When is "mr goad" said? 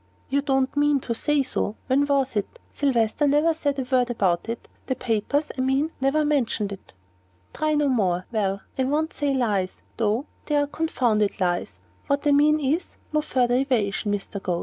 14.11-14.59